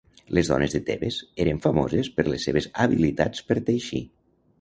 Les 0.35 0.47
dones 0.51 0.71
de 0.77 0.79
Tebes 0.85 1.17
eren 1.45 1.61
famoses 1.65 2.09
per 2.15 2.25
les 2.31 2.47
seves 2.49 2.67
habilitats 2.85 3.45
per 3.51 3.59
teixir. 3.69 4.01